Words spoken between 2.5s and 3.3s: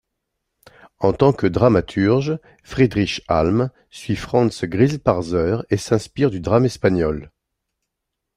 Friedrich